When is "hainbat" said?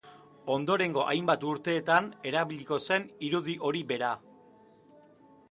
1.11-1.45